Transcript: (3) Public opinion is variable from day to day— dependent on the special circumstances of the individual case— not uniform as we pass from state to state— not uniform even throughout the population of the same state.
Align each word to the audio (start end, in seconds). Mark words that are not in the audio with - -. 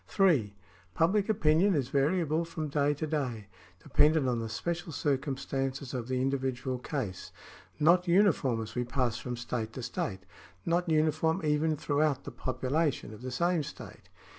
(3) 0.07 0.55
Public 0.95 1.29
opinion 1.29 1.75
is 1.75 1.89
variable 1.89 2.43
from 2.43 2.69
day 2.69 2.91
to 2.95 3.05
day— 3.05 3.45
dependent 3.83 4.27
on 4.27 4.39
the 4.39 4.49
special 4.49 4.91
circumstances 4.91 5.93
of 5.93 6.07
the 6.07 6.19
individual 6.23 6.79
case— 6.79 7.31
not 7.79 8.07
uniform 8.07 8.59
as 8.63 8.73
we 8.73 8.83
pass 8.83 9.19
from 9.19 9.37
state 9.37 9.73
to 9.73 9.83
state— 9.83 10.21
not 10.65 10.89
uniform 10.89 11.45
even 11.45 11.77
throughout 11.77 12.23
the 12.23 12.31
population 12.31 13.13
of 13.13 13.21
the 13.21 13.29
same 13.29 13.61
state. 13.61 14.09